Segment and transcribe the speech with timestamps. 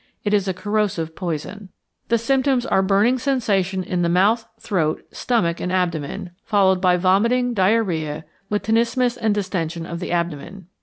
[0.23, 1.69] It is a corrosive poison.
[2.07, 7.53] The symptoms are burning sensation in the mouth, throat, stomach, and abdomen, followed by vomiting,
[7.53, 10.65] diarrhoea, with tenesmus and distension of the abdomen.